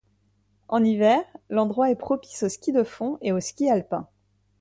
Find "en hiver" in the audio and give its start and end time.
0.67-1.21